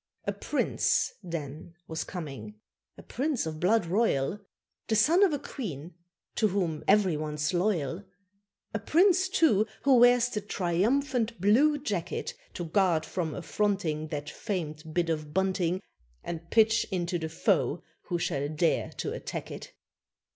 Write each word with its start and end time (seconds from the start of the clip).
A 0.25 0.31
Prince, 0.33 1.13
then, 1.21 1.75
was 1.87 2.03
coming 2.03 2.59
a 2.97 3.03
Prince 3.03 3.45
of 3.45 3.59
Blood 3.59 3.85
Royal 3.85 4.39
The 4.87 4.95
son 4.95 5.21
of 5.21 5.31
a 5.31 5.37
Queen 5.37 5.93
to 6.33 6.47
whom 6.47 6.83
every 6.87 7.15
one's 7.15 7.53
loyal; 7.53 8.03
A 8.73 8.79
Prince, 8.79 9.29
too, 9.29 9.67
who 9.83 9.97
wears 9.97 10.29
the 10.29 10.41
triumphant 10.41 11.39
blue 11.39 11.77
jacket, 11.77 12.33
To 12.55 12.65
guard 12.65 13.05
from 13.05 13.35
affronting 13.35 14.07
That 14.07 14.27
famed 14.27 14.91
bit 14.91 15.09
of 15.11 15.35
bunting, 15.35 15.83
And 16.23 16.49
pitch 16.49 16.87
into 16.91 17.19
the 17.19 17.29
foe 17.29 17.83
who 18.05 18.17
shall 18.17 18.49
dare 18.49 18.89
to 18.93 19.13
attack 19.13 19.51
it. 19.51 19.71